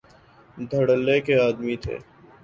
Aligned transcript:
دھڑلے 0.71 1.17
کے 1.25 1.33
آدمی 1.47 1.75
تھے۔ 1.83 1.95